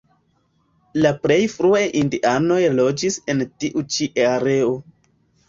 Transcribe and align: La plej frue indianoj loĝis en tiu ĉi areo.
La 1.03 1.11
plej 1.25 1.37
frue 1.55 1.81
indianoj 1.99 2.59
loĝis 2.79 3.19
en 3.35 3.45
tiu 3.61 3.85
ĉi 3.93 4.09
areo. 4.33 4.75